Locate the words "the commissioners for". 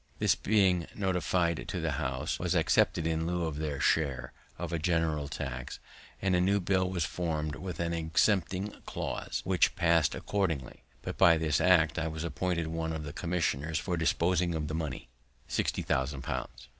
13.03-13.95